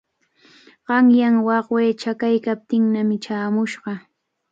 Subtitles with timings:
[0.87, 3.91] Qanyan wawqii chakaykaptinnami chaamushqa.